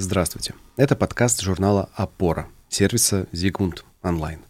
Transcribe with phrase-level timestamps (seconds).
[0.00, 0.54] Здравствуйте.
[0.76, 4.44] Это подкаст журнала «Опора», сервиса «Зигмунд онлайн».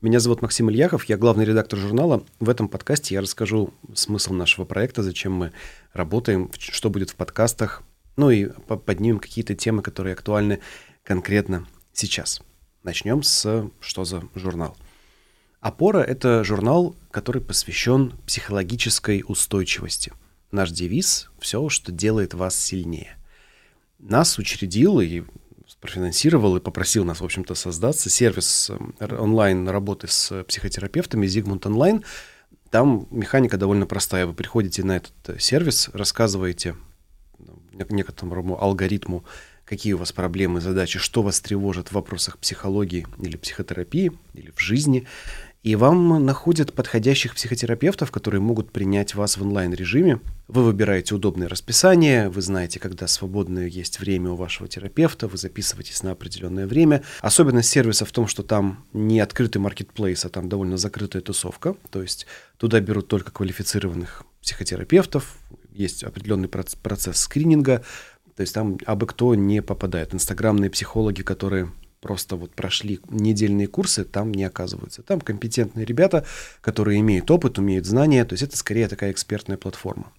[0.00, 2.22] Меня зовут Максим Ильяхов, я главный редактор журнала.
[2.38, 5.52] В этом подкасте я расскажу смысл нашего проекта, зачем мы
[5.92, 7.82] работаем, что будет в подкастах,
[8.14, 10.60] ну и поднимем какие-то темы, которые актуальны
[11.02, 12.40] конкретно сейчас.
[12.84, 14.76] Начнем с «Что за журнал?».
[15.58, 20.12] «Опора»— это журнал, который посвящен психологической устойчивости.
[20.52, 23.16] Наш девиз— «Все, что делает вас сильнее»
[24.02, 25.22] нас учредил и
[25.80, 32.04] профинансировал и попросил нас, в общем-то, создаться сервис э, онлайн работы с психотерапевтами Зигмунд онлайн.
[32.70, 34.26] Там механика довольно простая.
[34.26, 36.76] Вы приходите на этот э, сервис, рассказываете
[37.38, 37.60] ну,
[37.90, 39.24] некоторому алгоритму,
[39.64, 44.60] какие у вас проблемы, задачи, что вас тревожит в вопросах психологии или психотерапии, или в
[44.60, 45.06] жизни.
[45.62, 50.18] И вам находят подходящих психотерапевтов, которые могут принять вас в онлайн-режиме.
[50.48, 56.02] Вы выбираете удобное расписание, вы знаете, когда свободное есть время у вашего терапевта, вы записываетесь
[56.02, 57.04] на определенное время.
[57.20, 61.76] Особенность сервиса в том, что там не открытый маркетплейс, а там довольно закрытая тусовка.
[61.90, 62.26] То есть
[62.56, 65.36] туда берут только квалифицированных психотерапевтов,
[65.72, 67.84] есть определенный процесс скрининга,
[68.34, 70.12] то есть там абы кто не попадает.
[70.12, 71.70] Инстаграмные психологи, которые
[72.02, 75.02] просто вот прошли недельные курсы, там не оказываются.
[75.02, 76.26] Там компетентные ребята,
[76.60, 80.12] которые имеют опыт, умеют знания, то есть это скорее такая экспертная платформа.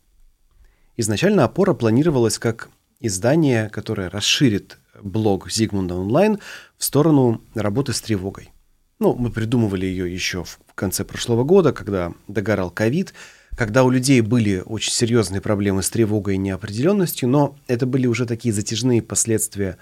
[0.96, 2.70] Изначально опора планировалась как
[3.02, 6.40] издание, которое расширит блог Зигмунда онлайн
[6.78, 8.52] в сторону работы с тревогой.
[9.00, 13.14] Ну, мы придумывали ее еще в конце прошлого года, когда догорал ковид,
[13.58, 18.26] когда у людей были очень серьезные проблемы с тревогой и неопределенностью, но это были уже
[18.26, 19.78] такие затяжные последствия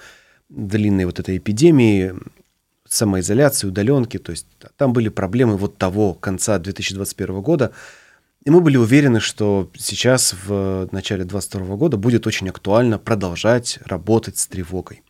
[0.51, 2.13] длинной вот этой эпидемии,
[2.87, 7.71] самоизоляции, удаленки, то есть там были проблемы вот того конца 2021 года,
[8.43, 14.37] и мы были уверены, что сейчас, в начале 2022 года, будет очень актуально продолжать работать
[14.37, 15.03] с тревогой.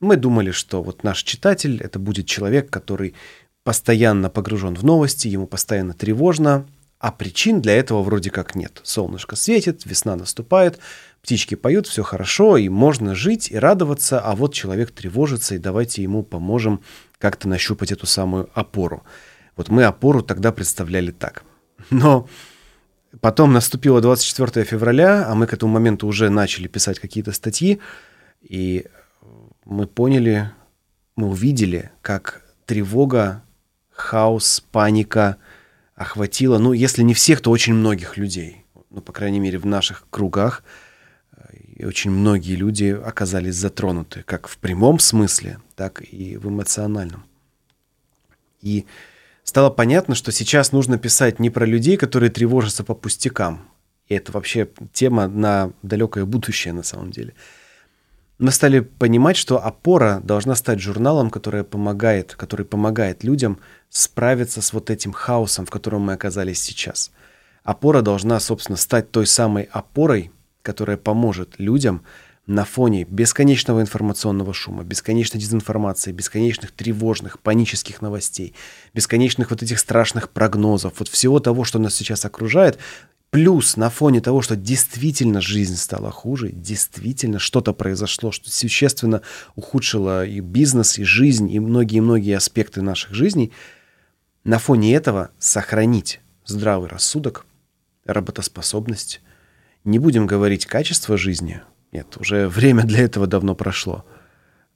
[0.00, 3.14] Мы думали, что вот наш читатель— это будет человек, который
[3.62, 6.66] постоянно погружен в новости, ему постоянно тревожно,
[7.00, 8.80] а причин для этого вроде как нет.
[8.84, 10.78] Солнышко светит, весна наступает—
[11.22, 16.02] птички поют, все хорошо, и можно жить и радоваться, а вот человек тревожится, и давайте
[16.02, 16.82] ему поможем
[17.18, 19.02] как-то нащупать эту самую опору.
[19.56, 21.44] Вот мы опору тогда представляли так.
[21.90, 22.28] Но
[23.20, 27.80] потом наступило 24 февраля, а мы к этому моменту уже начали писать какие-то статьи,
[28.40, 28.86] и
[29.64, 30.50] мы поняли,
[31.16, 33.42] мы увидели, как тревога,
[33.90, 35.36] хаос, паника
[36.00, 38.64] охватила, ну, если не всех, то очень многих людей.
[38.90, 40.64] Ну, по крайней мере, в наших кругах–
[41.80, 47.24] и очень многие люди оказались затронуты, как в прямом смысле, так и в эмоциональном.
[48.60, 48.84] И
[49.44, 53.66] стало понятно, что сейчас нужно писать не про людей, которые тревожатся по пустякам.
[54.08, 57.32] И это вообще тема на далекое будущее на самом деле.
[58.40, 63.58] Мы стали понимать, что опора должна стать журналом, который помогает, который помогает людям
[63.90, 67.10] справиться с вот этим хаосом, в котором мы оказались сейчас.
[67.64, 72.02] Опора должна, собственно, стать той самой опорой, которая поможет людям
[72.46, 78.54] на фоне бесконечного информационного шума, бесконечной дезинформации, бесконечных тревожных, панических новостей,
[78.94, 82.78] бесконечных вот этих страшных прогнозов, вот всего того, что нас сейчас окружает,
[83.30, 89.22] плюс на фоне того, что действительно жизнь стала хуже, действительно что-то произошло, что существенно
[89.54, 93.52] ухудшило и бизнес, и жизнь, и многие-многие аспекты наших жизней,
[94.44, 97.46] на фоне этого сохранить здравый рассудок,
[98.04, 99.20] работоспособность,
[99.84, 101.62] не будем говорить качество жизни.
[101.92, 104.04] Нет, уже время для этого давно прошло.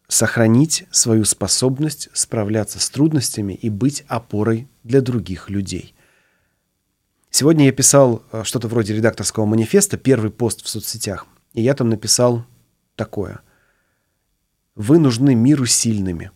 [0.06, 5.94] Сохранить свою способность справляться с трудностями и быть опорой для других людей.
[7.36, 11.26] Сегодня я писал э, что-то вроде редакторского манифеста, первый пост в соцсетях.
[11.52, 12.46] И я там написал
[12.94, 13.40] такое.
[14.76, 16.30] Вы нужны миру сильными.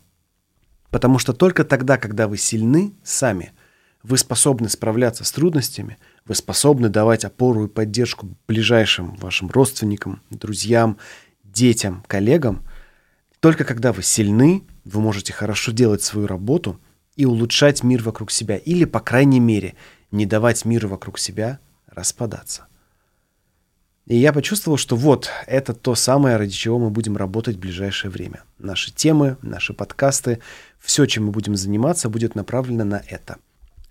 [0.91, 3.53] Потому что только тогда, когда вы сильны сами,
[4.03, 10.98] вы способны справляться с трудностями, вы способны давать опору и поддержку ближайшим вашим родственникам, друзьям,
[11.44, 12.65] детям, коллегам.
[13.39, 16.80] Только когда вы сильны, вы можете хорошо делать свою работу
[17.15, 18.56] и улучшать мир вокруг себя.
[18.56, 19.77] Или, по крайней мере,
[20.10, 22.66] не давать миру вокруг себя распадаться.
[24.07, 28.10] И я почувствовал, что вот это то самое, ради чего мы будем работать в ближайшее
[28.10, 28.45] время.
[28.59, 30.41] Наши темы, наши подкасты,
[30.78, 33.37] все, чем мы будем заниматься, будет направлено на это.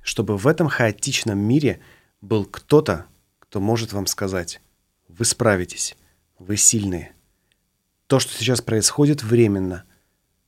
[0.01, 1.79] Чтобы в этом хаотичном мире–
[2.21, 3.05] был кто-то,
[3.39, 4.61] кто может вам сказать,
[5.07, 5.95] вы справитесь,
[6.39, 7.13] вы сильные.
[8.07, 9.83] То, что сейчас происходит, временно.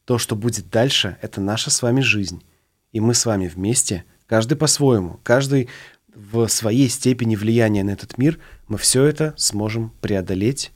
[0.06, 2.44] То, что будет дальше, это наша с вами жизнь.
[2.92, 5.68] И мы с вами вместе, каждый по-своему, каждый
[6.16, 10.72] в своей степени влияния на этот мир, мы все это сможем преодолеть,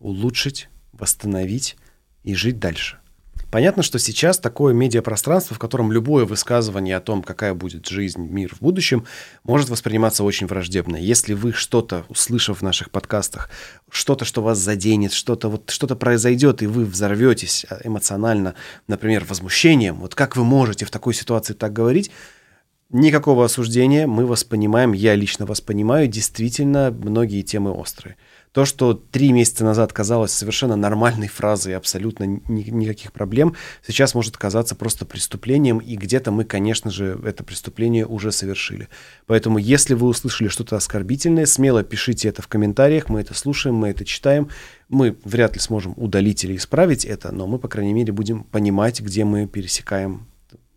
[0.00, 1.76] улучшить, восстановить
[2.24, 2.98] и жить дальше.
[3.52, 8.52] Понятно, что сейчас такое медиапространство, в котором любое высказывание о том, какая будет жизнь, мир
[8.52, 9.06] в будущем,
[9.44, 10.96] может восприниматься очень враждебно.
[10.96, 13.48] Если вы что-то, услышав в наших подкастах,
[13.88, 18.56] что-то, что вас заденет, что-то вот что-то произойдет, и вы взорветесь а, эмоционально,
[18.88, 22.10] например, возмущением, вот как вы можете в такой ситуации так говорить,
[22.90, 28.16] Никакого осуждения, мы вас понимаем, я лично вас понимаю, действительно многие темы острые.
[28.52, 34.36] То, что три месяца назад казалось совершенно нормальной фразой, абсолютно ни, никаких проблем, сейчас может
[34.36, 38.88] казаться просто преступлением, и где-то мы, конечно же, это преступление уже совершили.
[39.26, 43.88] Поэтому, если вы услышали что-то оскорбительное, смело пишите это в комментариях, мы это слушаем, мы
[43.88, 44.48] это читаем.
[44.88, 49.00] Мы вряд ли сможем удалить или исправить это, но мы, по крайней мере, будем понимать,
[49.00, 50.28] где мы пересекаем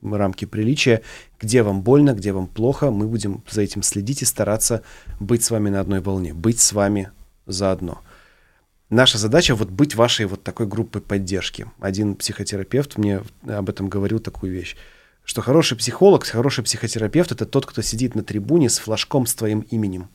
[0.01, 1.01] рамки приличия,
[1.39, 4.83] где вам больно, где вам плохо, мы будем за этим следить и стараться
[5.19, 7.11] быть с вами на одной волне, быть с вами
[7.45, 8.01] заодно.
[8.89, 11.67] Наша задача вот быть вашей вот такой группой поддержки.
[11.79, 14.75] Один психотерапевт мне об этом говорил такую вещь,
[15.23, 19.59] что хороший психолог, хороший психотерапевт— это тот, кто сидит на трибуне с флажком с твоим
[19.61, 20.09] именем.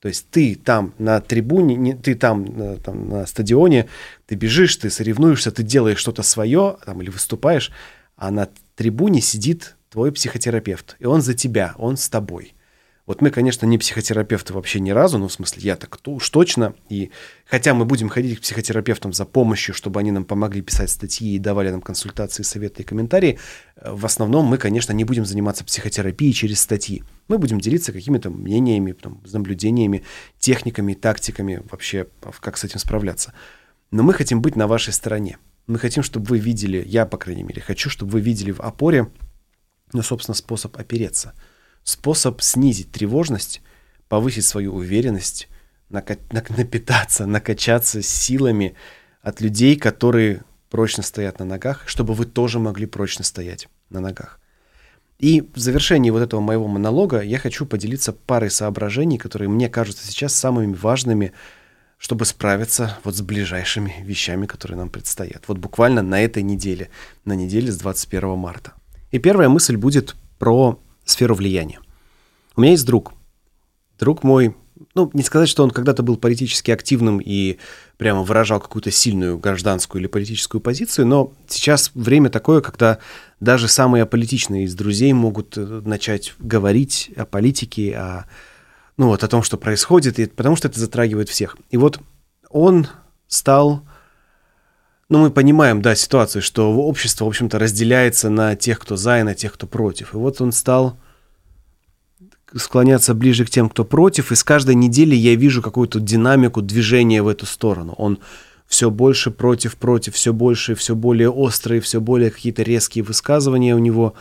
[0.00, 3.86] То есть ты там на трибуне, не, ты там, на, там на стадионе,
[4.26, 7.70] ты бежишь, ты соревнуешься, ты делаешь что-то свое там, или выступаешь,
[8.16, 8.48] а на
[8.80, 12.54] трибуне сидит твой психотерапевт, и он за тебя, он с тобой.
[13.04, 16.74] Вот мы, конечно, не психотерапевты вообще ни разу, ну, в смысле, я так уж точно.
[16.88, 17.10] И
[17.44, 21.38] хотя мы будем ходить к психотерапевтам за помощью, чтобы они нам помогли писать статьи и
[21.38, 23.38] давали нам консультации, советы и комментарии,
[23.76, 27.04] э, в основном мы, конечно, не будем заниматься психотерапией через статьи.
[27.28, 30.04] Мы будем делиться какими-то мнениями, там, наблюдениями,
[30.38, 32.06] техниками, тактиками вообще,
[32.40, 33.34] как с этим справляться.
[33.90, 35.36] Но мы хотим быть на вашей стороне.
[35.70, 39.08] Мы хотим, чтобы вы видели, я, по крайней мере, хочу, чтобы вы видели в опоре,
[39.92, 41.32] ну, собственно, способ опереться–
[41.84, 43.62] способ снизить тревожность,
[44.08, 45.48] повысить свою уверенность,
[45.88, 48.74] нака- напитаться, накачаться силами
[49.22, 54.40] от людей, которые прочно стоят на ногах, чтобы вы тоже могли прочно стоять на ногах.
[55.18, 60.06] И в завершении вот этого моего монолога я хочу поделиться парой соображений, которые мне кажутся
[60.06, 61.32] сейчас самыми важными,
[62.00, 65.44] чтобы справиться вот с ближайшими вещами, которые нам предстоят.
[65.48, 66.88] Вот буквально на этой неделе,
[67.26, 68.72] на неделе с 21 марта.
[69.10, 71.78] И первая мысль будет про сферу влияния.
[72.56, 73.12] У меня есть друг.
[73.98, 74.56] Друг мой,
[74.94, 77.58] ну, не сказать, что он когда-то был политически активным и
[77.98, 82.98] прямо выражал какую-то сильную гражданскую или политическую позицию, но сейчас время такое, когда
[83.40, 88.24] даже самые аполитичные из друзей могут э, начать говорить о политике, о,
[88.96, 91.56] ну, вот, о том, что происходит, и, потому что это затрагивает всех.
[91.70, 92.00] И вот
[92.50, 92.86] он
[93.28, 93.84] стал
[95.10, 99.22] ну, мы понимаем, да, ситуацию, что общество, в общем-то, разделяется на тех, кто за, и
[99.24, 100.14] на тех, кто против.
[100.14, 100.96] И вот он стал
[102.54, 107.22] склоняться ближе к тем, кто против, и с каждой недели я вижу какую-то динамику движения
[107.22, 107.94] в эту сторону.
[107.98, 108.20] Он
[108.68, 113.78] все больше против, против, все больше, все более острые, все более какие-то резкие высказывания у
[113.78, 114.14] него.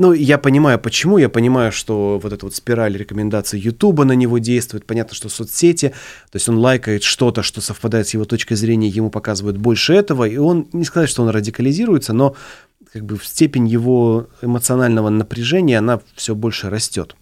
[0.00, 1.18] Ну, я понимаю, почему.
[1.18, 4.86] Я понимаю, что вот эта вот спираль рекомендаций Ютуба на него действует.
[4.86, 5.88] Понятно, что соцсети,
[6.30, 10.22] то есть он лайкает что-то, что совпадает с его точкой зрения, ему показывают больше этого,
[10.24, 12.36] и он, не сказать, что он радикализируется, но
[12.92, 17.16] как бы степень его эмоционального напряжения, она все больше растет.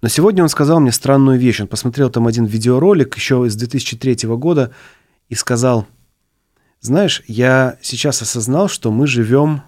[0.00, 1.60] Но сегодня он сказал мне странную вещь.
[1.60, 4.72] Он посмотрел там один видеоролик еще из 2003 года
[5.28, 5.88] и сказал,
[6.80, 9.62] знаешь, я сейчас осознал, что мы живем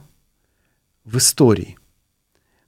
[1.05, 1.80] в истории.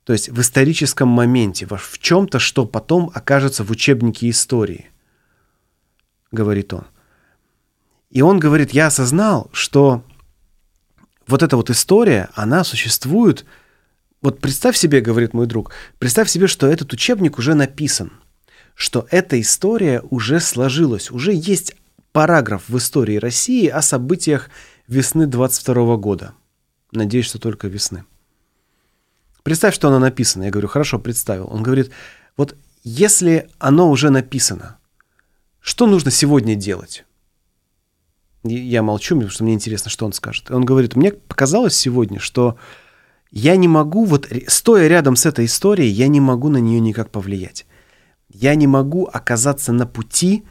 [0.05, 4.91] То есть в историческом моменте, в чем-то, что потом окажется в учебнике истории,
[6.31, 6.87] говорит он.
[8.11, 10.05] И он говорит, я осознал, что
[11.27, 13.45] вот эта вот история, она существует–
[14.23, 18.13] вот представь себе, говорит мой друг, представь себе, что этот учебник уже написан,
[18.77, 21.75] что эта история уже сложилась, уже есть
[22.13, 24.49] параграф в истории России о событиях
[24.87, 26.35] весны 22 года.
[26.93, 28.05] Надеюсь, что только весны.
[29.43, 30.45] Представь, что оно написано.
[30.45, 31.49] Я говорю, хорошо, представил.
[31.51, 31.91] Он говорит,
[32.37, 34.79] вот если оно уже написано,
[35.61, 37.05] что нужно сегодня делать?
[38.45, 40.51] Я молчу, потому что мне интересно, что он скажет.
[40.51, 42.57] Он говорит, мне показалось сегодня, что
[43.31, 47.11] я не могу, вот стоя рядом с этой историей, я не могу на нее никак
[47.11, 47.67] повлиять.
[48.29, 50.45] Я не могу оказаться на пути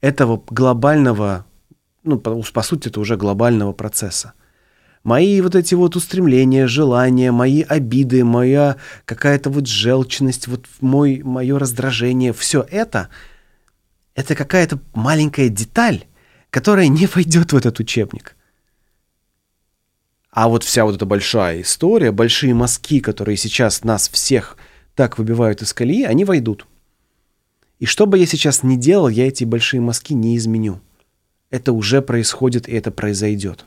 [0.00, 1.46] этого глобального,
[2.02, 4.34] ну, по, по сути, это уже глобального процесса.
[5.04, 11.58] Мои вот эти вот устремления, желания, мои обиды, моя какая-то вот желчность, вот мой, мое
[11.58, 13.08] раздражение, все это,
[14.14, 16.04] это какая-то маленькая деталь,
[16.50, 18.34] которая не войдет в этот учебник.
[20.30, 24.56] А вот вся вот эта большая история, большие мазки, которые сейчас нас всех
[24.94, 26.66] так выбивают из колеи, они войдут.
[27.78, 30.80] И что бы я сейчас ни делал, я эти большие мазки не изменю.
[31.50, 33.64] Это уже происходит, и это произойдет.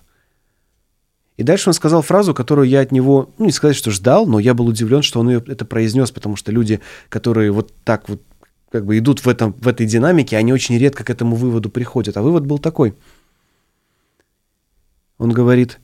[1.41, 4.37] И дальше он сказал фразу, которую я от него, ну, не сказать, что ждал, но
[4.37, 8.21] я был удивлен, что он ее это произнес, потому что люди, которые вот так вот
[8.69, 12.15] как бы идут в, этом, в этой динамике, они очень редко к этому выводу приходят.
[12.15, 12.93] А вывод был такой.
[15.17, 15.79] Он говорит,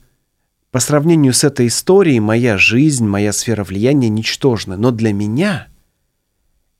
[0.70, 4.76] по сравнению с этой историей, моя жизнь, моя сфера влияния ничтожна.
[4.76, 5.66] Но для меня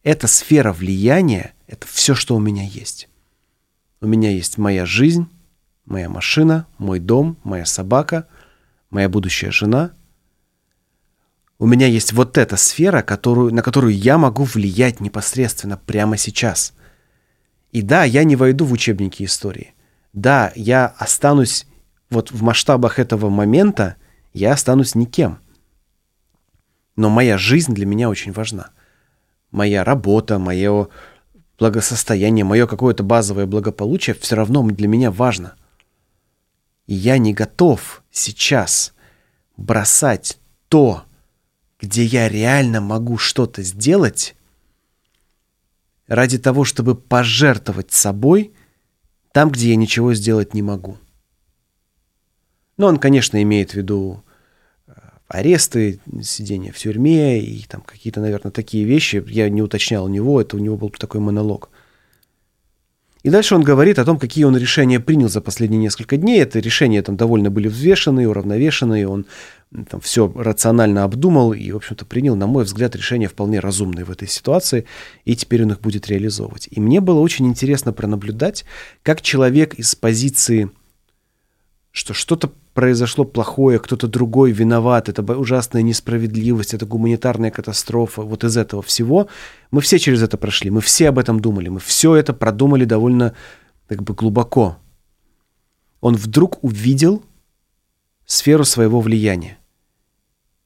[0.05, 3.09] эта сфера влияния– это все, что у меня есть.
[4.01, 5.27] У меня есть моя жизнь,
[5.85, 8.29] моя машина, мой дом, моя собака,
[8.91, 9.93] моя будущая жена.
[11.59, 16.73] У меня есть вот эта сфера, которую, на которую я могу влиять непосредственно прямо сейчас.
[17.73, 19.75] И да, я не войду в учебники истории.
[20.13, 21.67] Да, я останусь
[22.11, 23.97] вот в масштабах этого момента,
[24.33, 25.39] я останусь никем.
[26.97, 28.71] Но моя жизнь для меня очень важна.
[29.51, 30.89] Моя работа, мое
[31.59, 35.55] благосостояние, мое какое-то базовое благополучие все равно для меня важно.
[36.87, 38.95] И я не готов сейчас
[39.57, 41.05] бросать то,
[41.81, 44.35] где я реально могу что-то сделать,
[46.07, 48.53] ради того, чтобы пожертвовать собой
[49.33, 50.97] там, где я ничего сделать не могу.
[52.77, 54.25] Но он, конечно, имеет в виду
[54.87, 54.93] э,
[55.29, 59.23] аресты, сидение в тюрьме и там какие-то, наверное, такие вещи.
[59.29, 61.71] Я не уточнял у него, это у него был такой монолог.
[63.23, 66.41] И дальше он говорит о том, какие он решения принял за последние несколько дней.
[66.41, 69.09] Это решения там довольно были взвешенные, уравновешенные.
[69.09, 69.27] Он
[69.91, 74.11] там все рационально обдумал и, в общем-то, принял, на мой взгляд, решения вполне разумные в
[74.11, 74.87] этой ситуации.
[75.25, 76.69] И теперь он их будет реализовывать.
[76.71, 78.65] И мне было очень интересно пронаблюдать,
[79.03, 80.71] как человек из позиции,
[81.99, 88.57] что что-то произошло плохое, кто-то другой виноват, это ужасная несправедливость, это гуманитарная катастрофа, вот из
[88.57, 89.27] этого всего.
[89.73, 93.35] Мы все через это прошли, мы все об этом думали, мы все это продумали довольно
[93.89, 94.79] как бы глубоко.
[96.01, 97.25] Он вдруг увидел
[98.27, 99.59] сферу своего влияния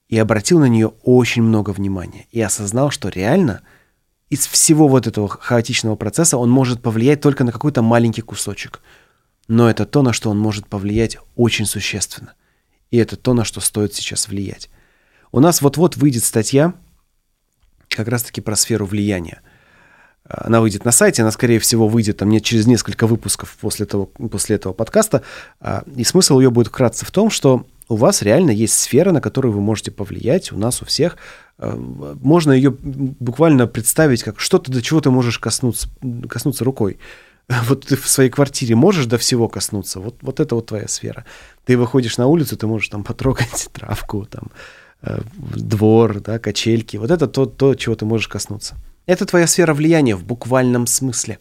[0.08, 3.62] и обратил на нее очень много внимания и осознал, что реально
[4.28, 8.82] из всего вот этого хаотичного процесса он может повлиять только на какой-то маленький кусочек–
[9.52, 12.32] но это то, на что он может повлиять очень существенно.
[12.90, 14.70] И это то, на что стоит сейчас влиять.
[15.30, 16.72] У нас вот-вот выйдет статья
[17.90, 19.42] как раз-таки про сферу влияния.
[20.26, 24.56] Она выйдет на сайте, она, скорее всего, выйдет там, через несколько выпусков после, того, после
[24.56, 25.20] этого подкаста.
[25.60, 29.20] А, и смысл ее будет вкратце в том, что у вас реально есть сфера, на
[29.20, 31.18] которую вы можете повлиять, у нас у всех.
[31.58, 35.90] А, можно ее буквально представить как что-то, до чего ты можешь коснуться,
[36.26, 36.98] коснуться рукой.
[37.68, 41.24] вот ты в своей квартире можешь до всего коснуться, вот, вот это вот твоя сфера.
[41.64, 44.50] Ты выходишь на улицу, ты можешь там потрогать травку, там,
[45.02, 46.96] э, двор, да, качельки.
[46.96, 48.76] Вот это то, то, чего ты можешь коснуться.
[49.06, 51.38] Это твоя сфера влияния в буквальном смысле.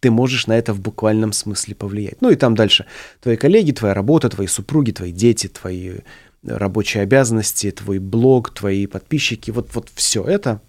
[0.00, 2.22] Ты можешь на это в буквальном смысле повлиять.
[2.22, 2.86] Ну и там дальше.
[3.20, 5.98] Твои коллеги, твоя работа, твои супруги, твои дети, твои
[6.42, 9.50] рабочие обязанности, твой блог, твои подписчики.
[9.50, 10.62] Вот, вот все это,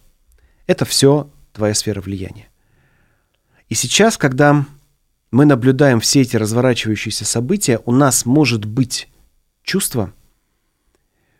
[0.67, 2.50] это все твоя сфера влияния.
[3.71, 4.65] И сейчас, когда
[5.31, 9.07] мы наблюдаем все эти разворачивающиеся события, у нас может быть
[9.63, 10.11] чувство,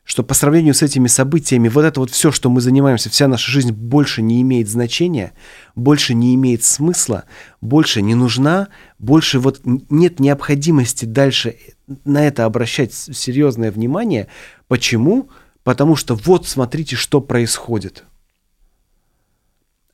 [0.06, 3.52] что по сравнению с этими событиями вот это вот все, что мы занимаемся, вся наша
[3.52, 5.34] жизнь больше не имеет значения,
[5.76, 7.26] больше не имеет смысла,
[7.60, 11.58] больше не нужна, больше вот нет необходимости дальше
[12.06, 14.28] на это обращать серьезное внимание.
[14.70, 15.28] Почему?
[15.66, 18.06] Потому что вот смотрите, что происходит.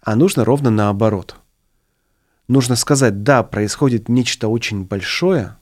[0.03, 1.37] А нужно ровно наоборот–
[2.47, 5.57] нужно сказать, да, происходит нечто очень большое,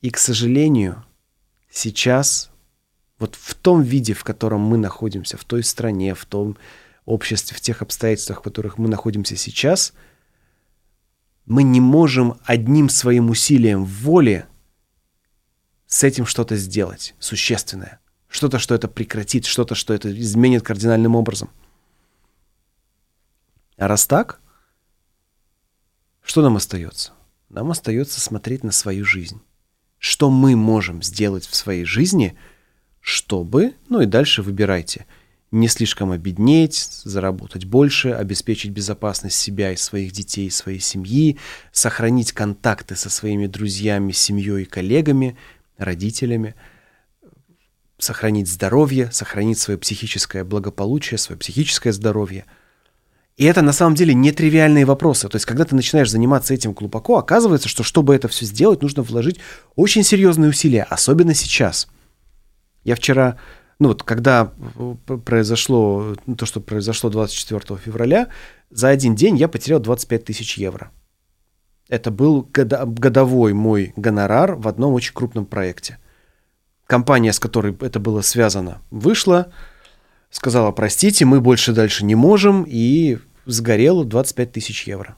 [0.00, 1.04] и, к сожалению,
[1.70, 2.50] сейчас,
[3.18, 6.56] вот в том виде, в котором мы находимся, в той стране, в том
[7.06, 9.94] обществе, в тех обстоятельствах, в которых мы находимся сейчас,
[11.46, 14.46] мы не можем одним своим усилием воли
[15.86, 18.00] с этим что-то сделать существенное.
[18.28, 21.50] Что-то, что это прекратит, что-то, что это изменит кардинальным образом.
[23.76, 24.40] А раз так,
[26.24, 27.12] что нам остается?
[27.50, 29.42] Нам остается смотреть на свою жизнь.
[29.98, 32.36] Что мы можем сделать в своей жизни,
[33.00, 35.06] чтобы, ну и дальше выбирайте,
[35.50, 41.38] не слишком обеднеть, заработать больше, обеспечить безопасность себя и своих детей, своей семьи,
[41.72, 45.36] сохранить контакты со своими друзьями, семьей и коллегами,
[45.76, 46.54] родителями,
[47.98, 52.46] сохранить здоровье, сохранить свое психическое благополучие, свое психическое здоровье–
[53.36, 55.28] и это на самом деле нетривиальные вопросы.
[55.28, 59.02] То есть, когда ты начинаешь заниматься этим глубоко, оказывается, что чтобы это все сделать, нужно
[59.02, 59.40] вложить
[59.74, 61.88] очень серьезные усилия, особенно сейчас.
[62.84, 63.38] Я вчера,
[63.80, 64.52] ну вот, когда
[65.24, 68.28] произошло то, что произошло 24 февраля,
[68.70, 70.92] за один день я потерял 25 тысяч евро.
[71.88, 75.98] Это был годовой мой гонорар в одном очень крупном проекте.
[76.86, 79.52] компания, с которой это было связано, вышла,
[80.34, 85.16] сказала, простите, мы больше дальше не можем, и сгорело 25 тысяч евро.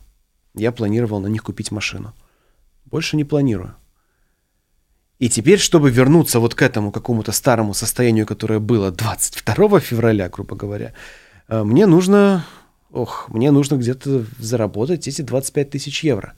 [0.55, 2.15] Я планировал на них купить машину.
[2.85, 3.75] Больше не планирую.
[5.19, 10.55] И теперь, чтобы вернуться вот к этому какому-то старому состоянию, которое было 22 февраля, грубо
[10.55, 10.93] говоря,
[11.49, 12.45] э, мне нужно,
[12.91, 16.35] ох, мне нужно где-то заработать эти 25 тысяч евро.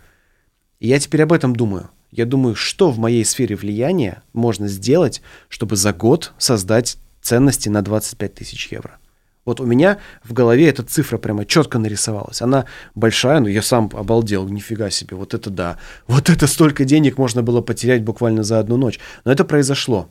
[0.78, 1.90] И я теперь об этом думаю.
[2.12, 7.82] Я думаю, что в моей сфере влияния можно сделать, чтобы за год создать ценности на
[7.82, 8.98] 25 тысяч евро.
[9.44, 12.42] Вот у меня в голове эта цифра прямо четко нарисовалась.
[12.42, 15.78] Она большая, но я сам обалдел, нифига себе, вот это да.
[16.06, 19.00] Вот это столько денег можно было потерять буквально за одну ночь.
[19.24, 20.10] Но это произошло.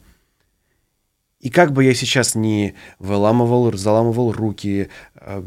[1.40, 5.44] И как бы я сейчас не выламывал, заламывал руки, э,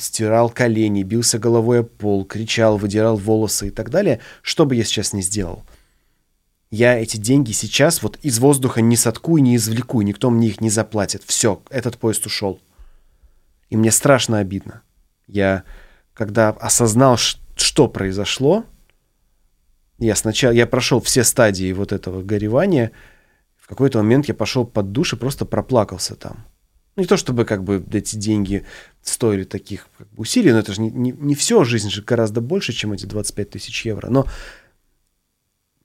[0.00, 4.84] стирал колени, бился головой о пол, кричал, выдирал волосы и так далее, что бы я
[4.84, 5.64] сейчас не сделал–
[6.70, 10.70] я эти деньги сейчас вот из воздуха не соткую, не извлеку, никто мне их не
[10.70, 11.22] заплатит.
[11.24, 12.60] Все, этот поезд ушел.
[13.70, 14.82] И мне страшно обидно.
[15.26, 15.64] Я,
[16.12, 18.64] когда осознал, что произошло,
[19.98, 22.92] я сначала, я прошел все стадии вот этого горевания,
[23.56, 26.46] в какой-то момент я пошел под душ и просто проплакался там.
[26.94, 28.64] Ну, не то чтобы как бы эти деньги
[29.02, 32.40] стоили таких как бы, усилий, но это же не, не, не все, жизнь же гораздо
[32.40, 34.08] больше, чем эти 25 тысяч евро.
[34.08, 34.26] Но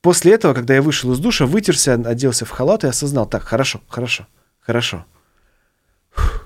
[0.01, 3.81] после этого, когда я вышел из душа, вытерся, оделся в халат и осознал, так, хорошо,
[3.87, 4.27] хорошо,
[4.59, 5.05] хорошо.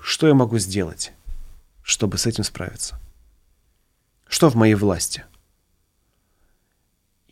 [0.02, 1.14] Что я могу сделать?
[1.86, 3.00] чтобы с этим справиться.
[4.28, 5.24] Что в моей власти?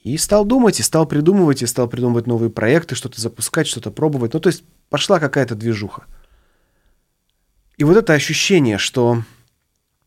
[0.03, 4.33] И стал думать, и стал придумывать, и стал придумывать новые проекты, что-то запускать, что-то пробовать.
[4.33, 6.03] Ну, то есть пошла какая-то движуха.
[7.77, 9.23] И вот это ощущение, что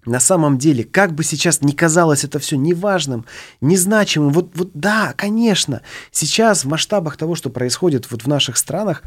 [0.07, 3.27] на самом деле, как бы сейчас ни казалось это все неважным,
[3.61, 5.83] незначимым, вот, вот да, конечно,
[6.13, 9.03] сейчас в масштабах того, что происходит вот в наших странах,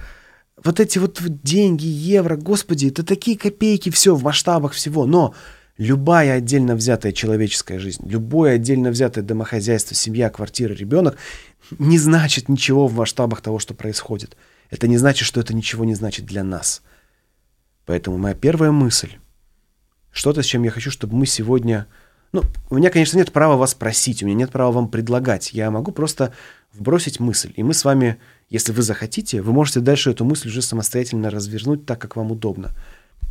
[0.63, 5.06] вот эти вот деньги, евро, господи, это такие копейки, все в масштабах всего.
[5.06, 5.34] Но
[5.78, 11.17] любая отдельно взятая человеческая жизнь, любое отдельно взятое домохозяйство, семья, квартира, ребенок
[11.78, 14.36] не значит ничего в масштабах того, что происходит.
[14.69, 16.82] Это не значит, что это ничего не значит для нас.
[17.86, 19.13] Поэтому моя первая мысль,
[20.12, 21.88] что-то, с чем я хочу, чтобы мы сегодня...
[22.32, 25.52] Ну, у меня, конечно, нет права вас просить, у меня нет права вам предлагать.
[25.54, 26.34] Я могу просто
[26.74, 28.19] вбросить мысль, и мы с вами
[28.50, 32.72] если вы захотите, вы можете дальше эту мысль уже самостоятельно развернуть так, как вам удобно.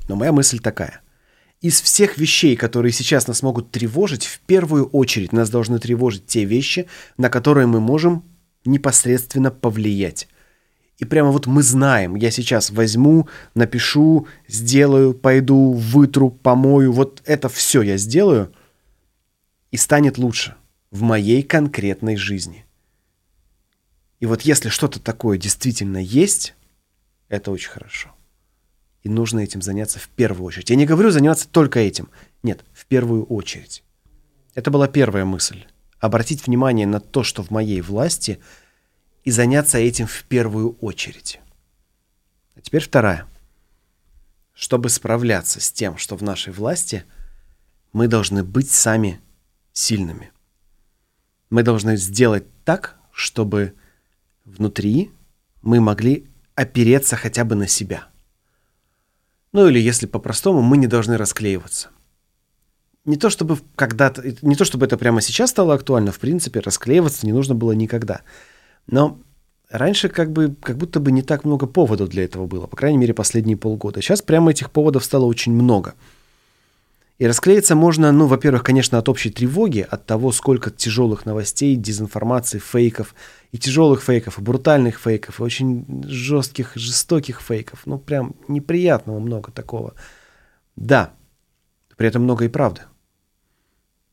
[0.08, 1.00] Но моя мысль такая.
[1.60, 6.44] Из всех вещей, которые сейчас нас могут тревожить, в первую очередь нас должны тревожить те
[6.44, 6.86] вещи,
[7.16, 8.22] на которые мы можем
[8.64, 10.28] непосредственно повлиять.
[10.98, 17.48] И прямо вот мы знаем, я сейчас возьму, напишу, сделаю, пойду, вытру, помою, вот это
[17.48, 18.52] все я сделаю,
[19.70, 20.56] и станет лучше
[20.90, 22.64] в моей конкретной жизни.
[24.18, 26.54] И вот если что-то такое действительно есть,
[27.28, 28.10] это очень хорошо.
[29.04, 30.70] И нужно этим заняться в первую очередь.
[30.70, 32.08] Я не говорю заниматься только этим.
[32.42, 33.84] Нет, в первую очередь.
[34.54, 35.64] Это была первая мысль.
[36.00, 38.40] Обратить внимание на то, что в моей власти,
[39.28, 41.38] и заняться этим в первую очередь.
[42.56, 43.26] А теперь вторая.
[44.54, 47.04] Чтобы справляться с тем, что в нашей власти,
[47.92, 49.20] мы должны быть сами
[49.74, 50.32] сильными.
[51.50, 53.74] Мы должны сделать так, чтобы
[54.46, 55.10] внутри
[55.60, 58.08] мы могли опереться хотя бы на себя.
[59.52, 61.90] Ну или, если по-простому, мы не должны расклеиваться.
[63.04, 67.26] Не то чтобы когда-то, не то чтобы это прямо сейчас стало актуально, в принципе, расклеиваться
[67.26, 68.22] не нужно было никогда.
[68.88, 69.18] Но
[69.70, 72.98] раньше как бы, как будто бы не так много поводов для этого было, по крайней
[72.98, 74.02] мере, последние полгода.
[74.02, 75.94] Сейчас прямо этих поводов стало очень много–
[77.18, 82.60] и расклеиться можно, ну, во-первых, конечно, от общей тревоги, от того, сколько тяжелых новостей, дезинформации,
[82.60, 83.14] фейков,
[83.50, 87.82] и тяжелых фейков, и брутальных фейков, и очень жестких, жестоких фейков.
[87.86, 89.94] Ну, прям неприятного много такого.
[90.76, 91.12] Да,
[91.96, 92.82] при этом много и правды.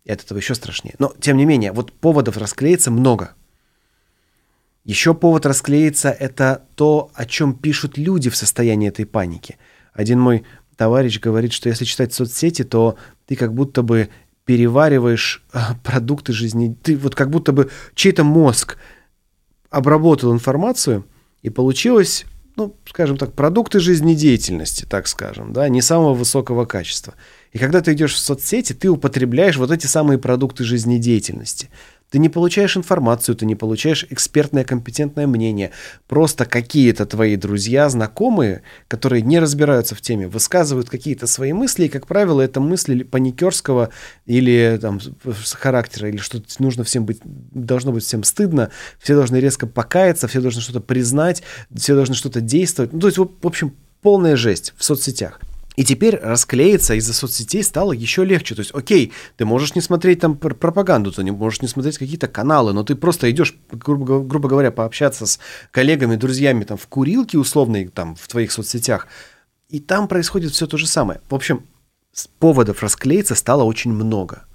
[0.03, 0.95] И от этого еще страшнее.
[0.97, 3.35] Но, тем не менее, вот поводов расклеиться много.
[4.85, 9.57] Еще повод расклеиться– это то, о чем пишут люди в состоянии этой паники.
[9.93, 10.43] Один мой
[10.77, 12.95] товарищ говорит, что если читать соцсети, то
[13.25, 14.09] ты как будто бы
[14.45, 16.77] перевариваешь а, продукты жизни.
[16.83, 18.77] Ты вот как будто бы чей-то мозг
[19.71, 21.05] обработал информацию,
[21.41, 27.13] и получилось, ну, скажем так, продукты жизнедеятельности, так скажем, да, не самого высокого качества.
[27.51, 31.69] И когда ты идешь в соцсети, ты употребляешь вот эти самые продукты жизнедеятельности.
[32.11, 35.71] Ты не получаешь информацию, ты не получаешь экспертное компетентное мнение.
[36.07, 41.89] Просто какие-то твои друзья, знакомые, которые не разбираются в теме, высказывают какие-то свои мысли, и,
[41.89, 43.89] как правило, это мысли паникерского
[44.25, 44.99] или там,
[45.53, 50.41] характера, или что нужно всем быть, должно быть всем стыдно, все должны резко покаяться, все
[50.41, 51.43] должны что-то признать,
[51.75, 52.93] все должны что-то действовать.
[52.93, 55.39] Ну, то есть, в общем, полная жесть в соцсетях.
[55.75, 58.55] И теперь расклеиться из-за соцсетей стало еще легче.
[58.55, 62.27] То есть, окей, ты можешь не смотреть там пропаганду, ты не можешь не смотреть какие-то
[62.27, 65.39] каналы, но ты просто идешь, грубо, грубо говоря, пообщаться с
[65.71, 69.07] коллегами, друзьями там в курилке условной, там в твоих соцсетях,
[69.69, 71.21] и там происходит все то же самое.
[71.29, 71.65] В общем,
[72.39, 74.45] поводов расклеиться стало очень много.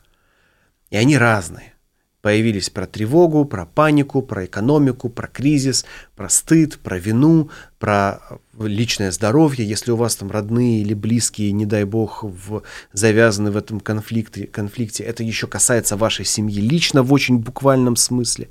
[0.91, 1.75] И они разные.
[2.23, 8.21] Появились про тревогу, про панику, про экономику, про кризис, про стыд, про вину, про
[8.59, 9.67] личное здоровье.
[9.67, 14.47] Если у вас там родные или близкие, не дай бог, в, завязаны в этом конфликте,
[14.47, 18.51] конфликте, это еще касается вашей семьи лично в очень буквальном смысле.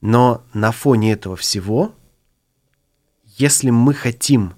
[0.00, 1.94] Но на фоне этого всего,
[3.24, 4.54] если мы хотим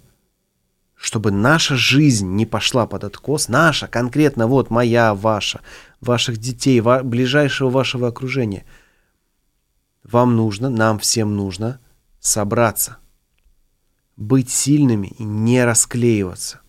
[0.99, 5.61] чтобы наша жизнь не пошла под откос, наша, конкретно вот моя, ваша,
[6.01, 8.65] ваших детей, ва- ближайшего вашего окружения,
[10.03, 11.81] вам нужно, нам всем нужно
[12.19, 12.97] собраться,
[14.17, 16.61] быть сильными и не расклеиваться.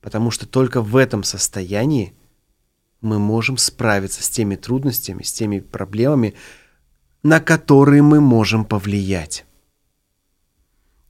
[0.00, 2.14] Потому что только в этом состоянии
[3.02, 6.34] мы можем справиться с теми трудностями, с теми проблемами,
[7.22, 9.44] на которые мы можем повлиять.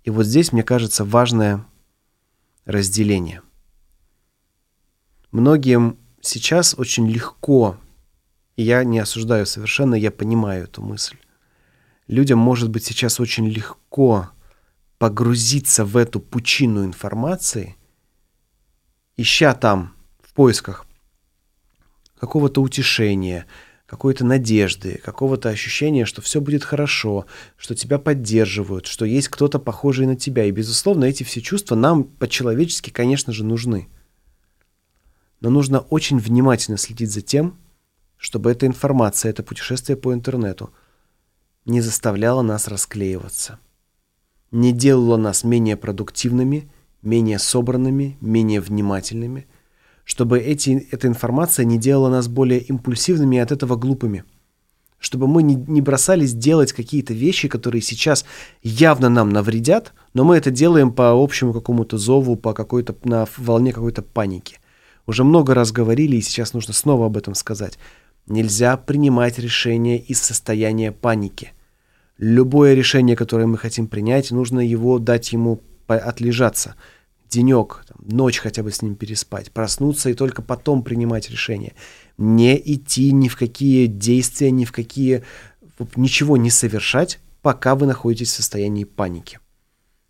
[0.02, 1.64] И вот здесь, мне кажется, важное
[2.68, 3.40] разделение.
[5.32, 7.78] Многим сейчас очень легко,
[8.56, 11.16] и я не осуждаю совершенно, я понимаю эту мысль.
[12.08, 14.28] Людям может быть сейчас очень легко
[14.98, 17.76] погрузиться в эту пучину информации,
[19.16, 20.84] ища там в поисках
[22.20, 23.46] какого-то утешения,
[23.88, 27.24] какой-то надежды, какого-то ощущения, что все будет хорошо,
[27.56, 30.44] что тебя поддерживают, что есть кто-то похожий на тебя.
[30.44, 33.88] И, безусловно, эти все чувства нам по-человечески, конечно же, нужны.
[35.40, 37.56] Но нужно очень внимательно следить за тем,
[38.18, 40.70] чтобы эта информация, это путешествие по интернету
[41.64, 43.58] не заставляла нас расклеиваться,
[44.50, 46.70] не делала нас менее продуктивными,
[47.00, 49.46] менее собранными, менее внимательными–
[50.08, 54.24] чтобы эти, эта информация не делала нас более импульсивными и от этого глупыми.
[54.98, 58.24] Чтобы мы не, не бросались делать какие-то вещи, которые сейчас
[58.62, 63.70] явно нам навредят, но мы это делаем по общему какому-то зову, по какой-то, на волне
[63.70, 64.60] какой-то паники.
[65.06, 67.78] Уже много раз говорили, и сейчас нужно снова об этом сказать.
[68.26, 71.52] Нельзя принимать решения из состояния паники.
[72.16, 76.76] Любое решение, которое мы хотим принять, нужно его дать ему отлежаться–
[77.28, 81.74] денек, там, ночь хотя бы с ним переспать, проснуться и только потом принимать решение.
[82.16, 85.24] Не идти ни в какие действия, ни в какие...
[85.94, 89.38] Ничего не совершать, пока вы находитесь в состоянии паники.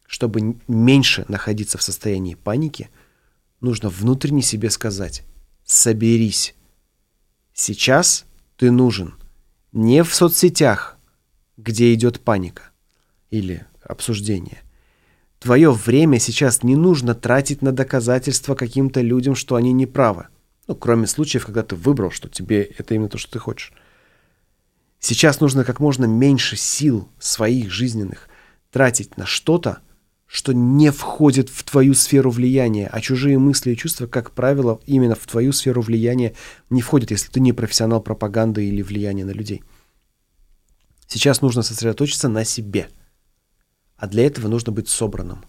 [0.06, 2.88] Чтобы меньше находиться в состоянии паники,
[3.60, 5.24] нужно внутренне себе сказать
[5.64, 6.54] «соберись».
[7.52, 8.24] Сейчас
[8.56, 9.14] ты нужен
[9.72, 10.96] не в соцсетях,
[11.56, 12.70] где идет паника
[13.30, 14.62] или обсуждение,
[15.38, 20.26] Твое время сейчас не нужно тратить на доказательства каким-то людям, что они не правы.
[20.66, 23.72] Ну, кроме случаев, когда ты выбрал, что тебе это именно то, что ты хочешь.
[24.98, 28.28] Сейчас нужно как можно меньше сил своих жизненных
[28.72, 29.78] тратить на что-то,
[30.26, 35.14] что не входит в твою сферу влияния, а чужие мысли и чувства, как правило, именно
[35.14, 36.34] в твою сферу влияния
[36.68, 39.62] не входят, если ты не профессионал пропаганды или влияния на людей.
[41.06, 42.88] Сейчас нужно сосредоточиться на себе–
[43.98, 45.44] а для этого нужно быть собранным.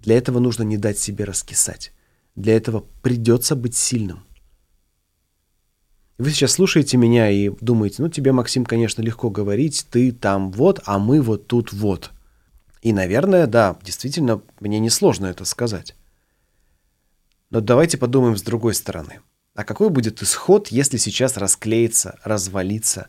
[0.00, 1.92] Для этого нужно не дать себе раскисать.
[2.36, 4.24] Для этого придется быть сильным.
[6.16, 10.80] Вы сейчас слушаете меня и думаете, ну тебе, Максим, конечно, легко говорить, ты там вот,
[10.84, 12.12] а мы вот тут вот.
[12.82, 15.94] И, наверное, да, действительно, мне несложно это сказать.
[17.50, 19.20] Но давайте подумаем с другой стороны.
[19.54, 23.08] А какой будет исход, если сейчас расклеится, развалится,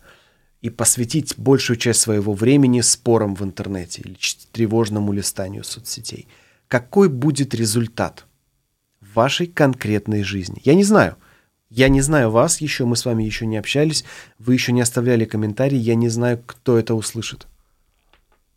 [0.61, 4.15] и посвятить большую часть своего времени спорам в интернете или
[4.51, 6.27] тревожному листанию соцсетей.
[6.67, 8.25] Какой будет результат
[9.01, 10.61] в вашей конкретной жизни?
[10.63, 11.17] Я не знаю.
[11.69, 14.03] Я не знаю вас еще, мы с вами еще не общались,
[14.37, 17.47] вы еще не оставляли комментарий, я не знаю, кто это услышит.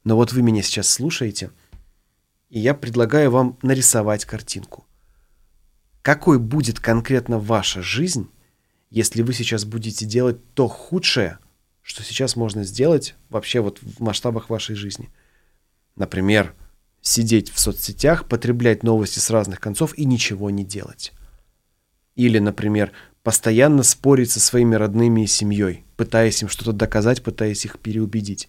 [0.03, 1.53] Но вот вы меня сейчас слушаете,
[2.51, 4.85] и я предлагаю вам нарисовать картинку.
[6.03, 8.29] Какой будет конкретно ваша жизнь,
[8.91, 11.39] если вы сейчас будете делать то худшее,
[11.85, 15.11] что сейчас можно сделать вообще вот в масштабах вашей жизни.
[15.97, 16.55] Например,
[17.03, 21.13] сидеть в соцсетях, потреблять новости с разных концов и ничего не делать.
[22.15, 22.93] Или, например,
[23.23, 28.49] постоянно спорить со своими родными и семьей, пытаясь им что-то доказать, пытаясь их переубедить.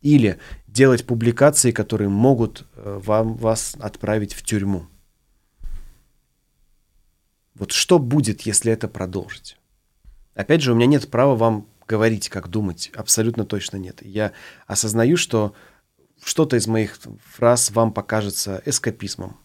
[0.00, 4.86] Или делать публикации, которые могут э, вам, вас отправить в тюрьму.
[7.54, 9.56] Вот что будет, если это продолжить?
[10.34, 12.90] Опять же, у меня нет права вам говорить, как думать.
[12.96, 14.00] Абсолютно точно нет.
[14.00, 14.32] Я
[14.66, 15.54] осознаю, что
[16.24, 16.98] что-то из моих
[17.34, 19.36] фраз вам покажется эскапизмом.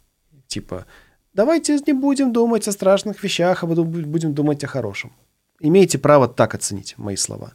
[0.47, 0.85] Типа,
[1.33, 5.11] давайте не будем думать о страшных вещах, а будем думать о хорошем.
[5.59, 7.51] Имеете право так оценить мои слова.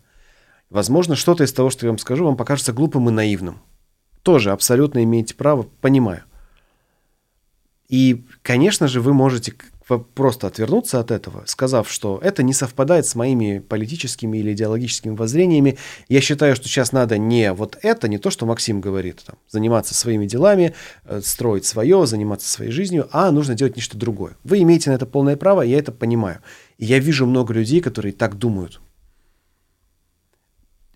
[0.68, 3.62] Возможно, что-то из того, что я вам скажу, вам покажется глупым и наивным.
[4.22, 6.22] Тоже абсолютно имеете право, понимаю.
[7.88, 9.54] И, конечно же, вы можете
[9.86, 15.78] просто отвернуться от этого, сказав, что это не совпадает с моими политическими или идеологическими воззрениями.
[16.08, 19.94] Я считаю, что сейчас надо не вот это, не то, что Максим говорит, там, заниматься
[19.94, 24.36] своими делами, э, строить свое, заниматься своей жизнью, а нужно делать нечто другое.
[24.44, 26.40] Вы имеете на это полное право, я это понимаю.
[26.78, 28.80] И я вижу много людей, которые так думают.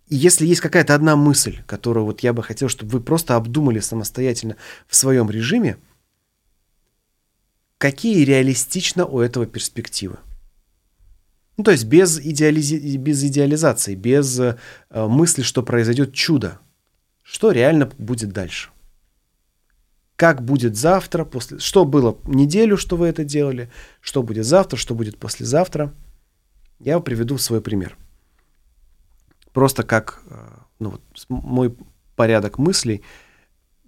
[0.09, 3.81] И если есть какая-то одна мысль, которую вот я бы хотел, чтобы вы просто обдумали
[3.81, 5.77] самостоятельно в своем режиме–
[7.79, 10.19] какие реалистично у этого перспективы.
[11.57, 12.97] Ну, то есть без, идеализи...
[12.97, 14.57] без идеализации, без э,
[14.91, 16.59] мысли, что произойдет чудо.
[17.23, 18.71] Что реально будет дальше?
[20.17, 21.59] Как будет завтра, после...
[21.59, 25.95] что было неделю, что вы это делали, что будет завтра, что будет послезавтра.
[26.79, 27.97] Я приведу свой пример.
[29.53, 31.75] Просто как э, ну, вот, мой
[32.17, 33.03] порядок мыслей–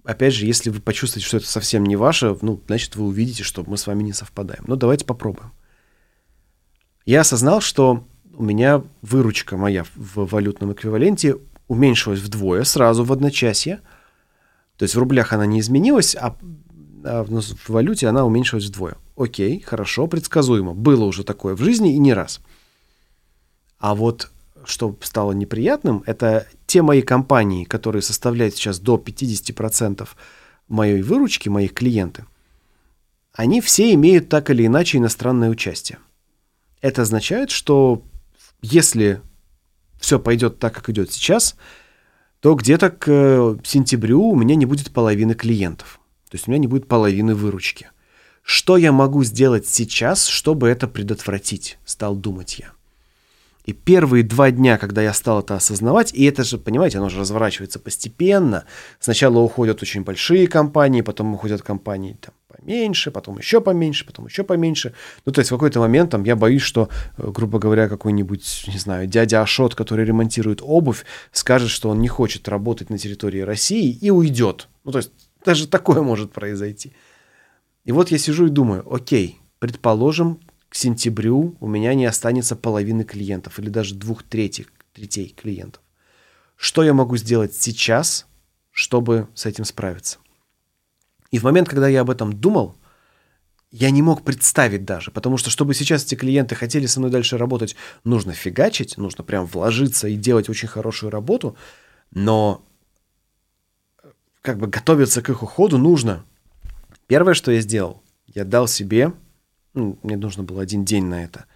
[0.08, 3.62] опять же, если вы почувствуете, что это совсем не ваше, ну, значит, вы увидите, что
[3.66, 4.64] мы с вами не совпадаем.
[4.66, 5.52] Но давайте попробуем.
[7.04, 13.82] Я осознал, что у меня выручка моя в валютном эквиваленте уменьшилась вдвое сразу в одночасье.
[14.78, 16.34] То есть в рублях она не изменилась, а,
[17.04, 18.96] а в валюте она уменьшилась вдвое.
[19.14, 20.72] Окей, хорошо, предсказуемо.
[20.72, 22.40] Было уже такое в жизни и не раз.
[23.78, 24.30] А вот
[24.68, 30.06] что стало неприятным, это те мои компании, которые составляют сейчас до 50%
[30.68, 32.26] моей выручки, моих клиенты,
[33.32, 35.98] они все имеют так или иначе иностранное участие.
[36.82, 38.02] Это означает, что
[38.60, 39.22] если
[39.98, 41.56] все пойдет так, как идет сейчас,
[42.40, 45.98] то где-то к э, сентябрю у меня не будет половины клиентов.
[46.28, 47.90] То есть у меня не будет половины выручки.
[48.42, 52.72] Что я могу сделать сейчас, чтобы это предотвратить, стал думать я.
[53.68, 57.20] И первые два дня, когда я стал это осознавать, и это же, понимаете, оно же
[57.20, 58.64] разворачивается постепенно.
[58.98, 64.42] Сначала уходят очень большие компании, потом уходят компании там, поменьше, потом еще поменьше, потом еще
[64.42, 64.94] поменьше.
[65.26, 68.78] Ну, то есть в какой-то момент там я боюсь, что, э, грубо говоря, какой-нибудь, не
[68.78, 73.90] знаю, дядя Ашот, который ремонтирует обувь, скажет, что он не хочет работать на территории России
[73.90, 74.68] и уйдет.
[74.84, 75.12] Ну, то есть
[75.44, 76.94] даже такое может произойти.
[77.84, 83.04] И вот я сижу и думаю, окей, предположим, к сентябрю у меня не останется половины
[83.04, 85.82] клиентов или даже двух третьих, третей клиентов.
[86.56, 88.26] Что я могу сделать сейчас,
[88.70, 90.18] чтобы с этим справиться?
[91.30, 92.76] И в момент, когда я об этом думал,
[93.70, 97.36] я не мог представить даже, потому что, чтобы сейчас эти клиенты хотели со мной дальше
[97.36, 101.56] работать, нужно фигачить, нужно прям вложиться и делать очень хорошую работу,
[102.10, 102.64] но
[104.40, 106.24] как бы готовиться к их уходу нужно.
[107.06, 109.12] Первое, что я сделал, я дал себе
[109.78, 111.46] ну, мне нужно было один день на это,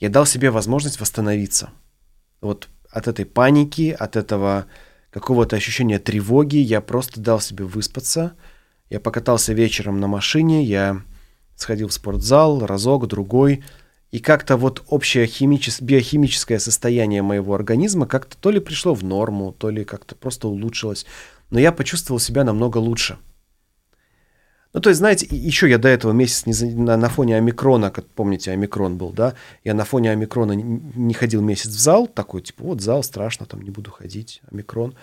[0.00, 1.70] я дал себе возможность восстановиться.
[2.40, 4.66] Вот от этой паники, от этого
[5.10, 8.32] какого-то ощущения тревоги я просто дал себе выспаться.
[8.90, 11.02] Я покатался вечером на машине, я
[11.56, 13.64] сходил в спортзал разок, другой,
[14.10, 15.80] и как-то вот общее химичес...
[15.80, 21.06] биохимическое состояние моего организма как-то то ли пришло в норму, то ли как-то просто улучшилось.
[21.50, 23.18] Но я почувствовал себя намного лучше.
[24.76, 28.04] Ну, то есть, знаете, еще я до этого месяц не на, на фоне омикрона, как
[28.08, 29.32] помните, омикрон был, да,
[29.64, 30.62] я на фоне омикрона не,
[30.94, 34.94] не ходил месяц в зал, такой, типа, вот зал, страшно, там не буду ходить, омикрон.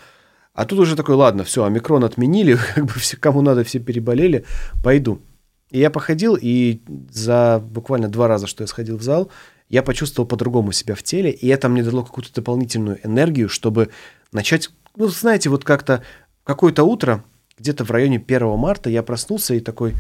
[0.53, 4.45] А тут уже такой, ладно, все, омикрон отменили, как бы все, кому надо, все переболели,
[4.83, 5.23] пойду.
[5.71, 9.31] И я походил, и за буквально два раза, что я сходил в зал,
[9.69, 13.89] я почувствовал по-другому себя в теле, и это мне дало какую-то дополнительную энергию, чтобы
[14.31, 16.03] начать, ну, знаете, вот как-то
[16.43, 17.23] какое-то утро
[17.58, 19.96] где-то в районе 1 марта я проснулся и такой,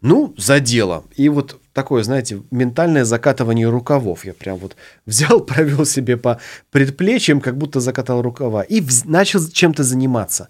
[0.00, 1.04] ну, за дело.
[1.16, 4.24] И вот такое, знаете, ментальное закатывание рукавов.
[4.24, 8.62] Я прям вот взял, провел себе по предплечьям, как будто закатал рукава.
[8.62, 10.48] И начал чем-то заниматься.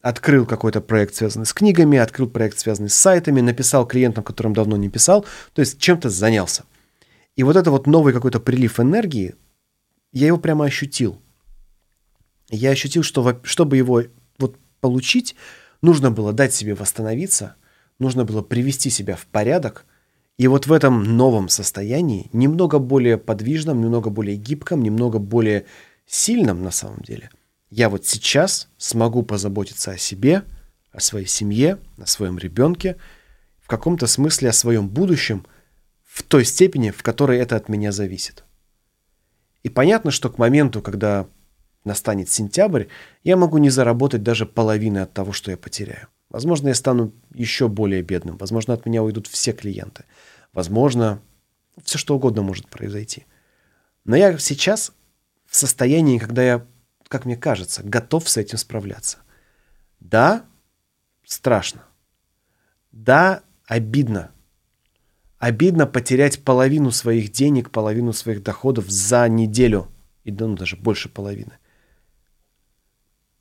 [0.00, 4.76] Открыл какой-то проект, связанный с книгами, открыл проект, связанный с сайтами, написал клиентам, которым давно
[4.76, 5.26] не писал.
[5.52, 6.64] То есть чем-то занялся.
[7.36, 9.34] И вот это вот новый какой-то прилив энергии,
[10.12, 11.20] я его прямо ощутил.
[12.48, 14.02] Я ощутил, что чтобы его
[14.38, 15.36] вот получить,
[15.82, 17.56] Нужно было дать себе восстановиться,
[17.98, 19.86] нужно было привести себя в порядок,
[20.38, 25.66] И вот в этом новом состоянии, немного более подвижном, немного более гибком, немного более
[26.06, 27.30] сильном на самом деле,
[27.70, 30.44] я вот сейчас смогу позаботиться о себе,
[30.92, 32.96] о своей семье, о своем ребенке,
[33.60, 35.44] в каком-то смысле о своем будущем
[36.04, 38.44] в той степени, в которой это от меня зависит.
[39.64, 41.26] И понятно, что к моменту, когда
[41.88, 42.84] настанет сентябрь,
[43.24, 46.06] я могу не заработать даже половины от того, что я потеряю.
[46.30, 48.36] Возможно, я стану еще более бедным.
[48.36, 50.04] Возможно, от меня уйдут все клиенты.
[50.52, 51.20] Возможно,
[51.82, 53.26] все что угодно может произойти.
[54.04, 54.92] Но я сейчас
[55.46, 56.66] в состоянии, когда я,
[57.08, 59.18] как мне кажется, готов с этим справляться.
[60.00, 60.44] Да,
[61.24, 61.82] страшно.
[62.92, 64.30] Да, обидно.
[65.38, 69.88] Обидно потерять половину своих денег, половину своих доходов за неделю.
[70.24, 71.52] И ну, даже больше половины.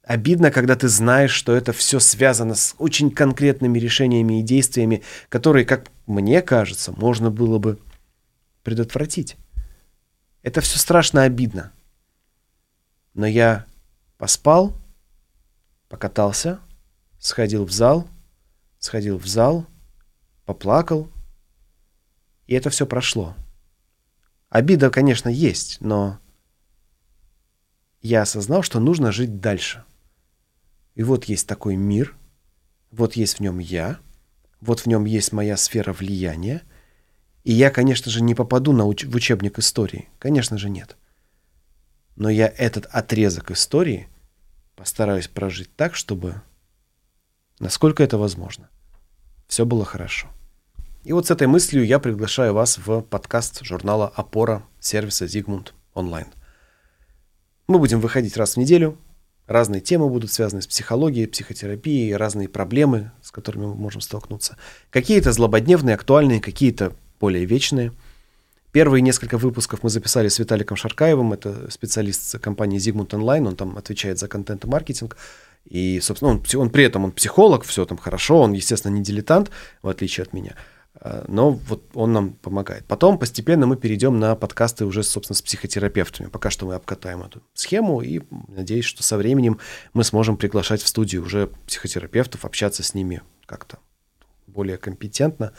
[0.07, 5.65] Обидно, когда ты знаешь, что это все связано с очень конкретными решениями и действиями, которые,
[5.65, 7.77] как мне кажется, можно было бы
[8.63, 9.35] предотвратить.
[10.43, 11.73] Это все страшно обидно.
[13.15, 13.65] Но я
[14.17, 14.77] поспал,
[15.89, 16.61] покатался,
[17.19, 18.07] сходил в зал,
[18.79, 19.65] сходил в зал,
[20.45, 21.11] поплакал,
[22.45, 23.35] и это все прошло.
[24.47, 26.17] Обида, конечно, есть, но
[28.01, 29.83] я осознал, что нужно жить дальше.
[30.97, 32.15] И вот есть такой мир,
[32.89, 33.99] вот есть в нем я,
[34.61, 36.63] вот в нем есть моя сфера влияния,
[37.43, 40.09] и я, конечно же, не попаду на уч- в учебник истории.
[40.17, 40.97] Конечно же, нет.
[42.15, 44.07] Но я этот отрезок истории
[44.75, 46.41] постараюсь прожить так, чтобы,
[47.59, 48.67] насколько это возможно,
[49.47, 50.27] все было хорошо.
[51.03, 56.25] И вот с этой мыслью я приглашаю вас в подкаст журнала «Опора» сервиса «Зигмунд онлайн».
[57.67, 58.97] Мы будем выходить раз в неделю,
[59.47, 64.57] Разные темы будут связаны с психологией, психотерапией, разные проблемы, с которыми мы можем столкнуться.
[64.89, 67.93] Какие-то злободневные, актуальные, какие-то более вечные.
[68.73, 73.77] Первые несколько выпусков мы записали с Виталиком Шаркаевым, это специалист компании Zigmund Online, он там
[73.77, 75.15] отвечает за контент и маркетинг.
[75.65, 79.49] И, собственно, он, он при этом он психолог, все там хорошо, он, естественно, не дилетант,
[79.81, 80.55] в отличие от меня.
[80.99, 82.85] А, но вот он нам помогает.
[82.85, 86.27] Потом постепенно мы перейдем на подкасты уже, собственно, с психотерапевтами.
[86.27, 89.59] Пока что мы обкатаем эту схему, и надеюсь, что со временем
[89.93, 93.79] мы сможем приглашать в студию уже психотерапевтов, общаться с ними как-то
[94.47, 95.53] более компетентно,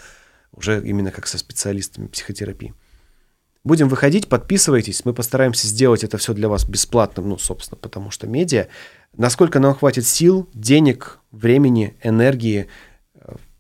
[0.53, 2.74] уже именно как со специалистами психотерапии.
[3.64, 8.27] Будем выходить, подписывайтесь, мы постараемся сделать это все для вас бесплатным, ну, собственно, потому что
[8.27, 8.68] медиа.
[9.16, 12.66] Насколько нам хватит сил, денег, времени, энергии–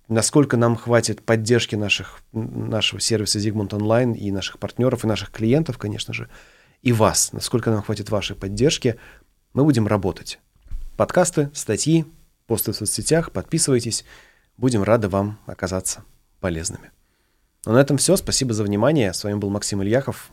[0.08, 5.78] насколько нам хватит поддержки наших, нашего сервиса Zigmund Online и наших партнеров, и наших клиентов,
[5.78, 6.28] конечно же,
[6.82, 8.96] и вас, насколько нам хватит вашей поддержки,
[9.52, 10.38] мы будем работать.
[10.96, 12.04] Подкасты, статьи,
[12.46, 14.04] посты в соцсетях, подписывайтесь.
[14.56, 16.04] Будем рады вам оказаться
[16.40, 16.90] полезными.
[17.64, 18.16] Но на этом все.
[18.16, 19.12] Спасибо за внимание.
[19.12, 20.30] С вами был Максим Ильяхов.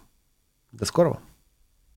[0.71, 1.19] До скорого.